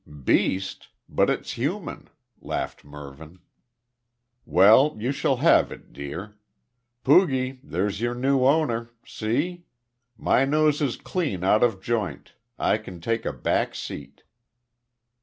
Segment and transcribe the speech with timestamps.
[0.09, 0.87] "`Beast'?
[1.07, 2.09] But it's human,"
[2.41, 3.37] laughed Mervyn.
[4.47, 6.39] "Well, you shall have it, dear.
[7.03, 8.89] Poogie there's your new owner.
[9.05, 9.65] See?
[10.17, 12.33] My nose is clean out of joint.
[12.57, 14.23] I can take a back seat."